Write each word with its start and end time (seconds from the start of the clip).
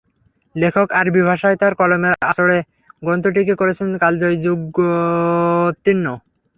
লেখক 0.55 0.87
আরবী 0.99 1.21
ভাষায় 1.29 1.57
তাঁর 1.61 1.73
কলমের 1.79 2.13
আঁচড়ে 2.29 2.57
গ্রন্থটিকে 3.03 3.53
করেছেন 3.61 3.89
কালজয়ী, 4.01 4.35
যুগোত্তীর্ণ। 4.45 6.05